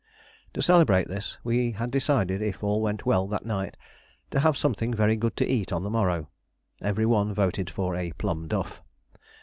[0.55, 3.77] To celebrate this we had decided, if all went well that night,
[4.31, 6.27] to have something very good to eat on the morrow.
[6.81, 8.81] Every one voted for a plum duff.